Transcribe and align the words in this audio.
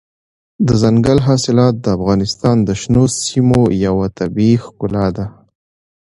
دځنګل 0.67 1.19
حاصلات 1.27 1.75
د 1.79 1.85
افغانستان 1.97 2.55
د 2.67 2.69
شنو 2.81 3.03
سیمو 3.21 3.61
یوه 3.85 4.05
طبیعي 4.19 4.55
ښکلا 4.63 5.07
ده. 5.17 5.25